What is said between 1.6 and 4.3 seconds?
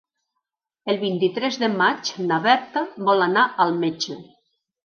de maig na Berta vol anar al metge.